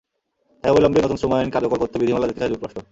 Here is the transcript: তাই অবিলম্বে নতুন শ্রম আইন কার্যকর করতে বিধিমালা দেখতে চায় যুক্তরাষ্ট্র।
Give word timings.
তাই 0.63 0.69
অবিলম্বে 0.71 0.99
নতুন 1.01 1.17
শ্রম 1.19 1.33
আইন 1.35 1.49
কার্যকর 1.55 1.77
করতে 1.81 1.95
বিধিমালা 1.99 2.27
দেখতে 2.27 2.41
চায় 2.41 2.51
যুক্তরাষ্ট্র। 2.51 2.79